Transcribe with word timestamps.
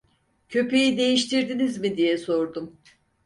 Köpeği 0.49 0.97
değiştirdiniz 0.97 1.77
mi? 1.77 1.97
diye 1.97 2.17
sordum. 2.17 2.75